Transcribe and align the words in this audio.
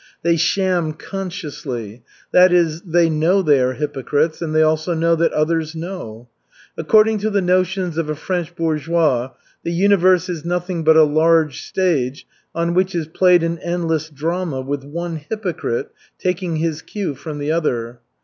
They 0.23 0.35
sham 0.35 0.93
consciously, 0.93 2.01
that 2.33 2.51
is 2.51 2.81
they 2.81 3.07
know 3.07 3.43
they 3.43 3.61
are 3.61 3.73
hypocrites, 3.73 4.41
and 4.41 4.55
they 4.55 4.63
also 4.63 4.95
know 4.95 5.15
that 5.15 5.31
others 5.31 5.75
know. 5.75 6.27
According 6.75 7.19
to 7.19 7.29
the 7.29 7.39
notions 7.39 7.99
of 7.99 8.09
a 8.09 8.15
French 8.15 8.55
bourgeois, 8.55 9.29
the 9.63 9.71
universe 9.71 10.27
is 10.27 10.43
nothing 10.43 10.83
but 10.83 10.97
a 10.97 11.03
large 11.03 11.61
stage 11.67 12.25
on 12.55 12.73
which 12.73 12.95
is 12.95 13.05
played 13.09 13.43
an 13.43 13.59
endless 13.59 14.09
drama 14.09 14.61
with 14.61 14.83
one 14.83 15.17
hypocrite 15.17 15.91
taking 16.17 16.55
his 16.55 16.81
cue 16.81 17.13
from 17.13 17.37
the 17.37 17.51
other. 17.51 17.99